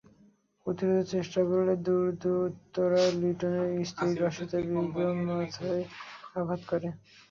প্রতিরোধের 0.65 1.07
চেষ্টা 1.13 1.41
করলে 1.49 1.73
দুর্বৃত্তরা 1.85 3.03
লিটনের 3.19 3.69
স্ত্রী 3.89 4.09
রাশেদা 4.15 4.59
বেগমের 4.63 5.27
মাথায় 5.29 5.83
আঘাত 6.39 6.61
করে। 6.69 6.87